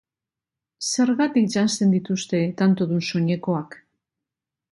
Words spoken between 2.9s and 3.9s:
soinekoak?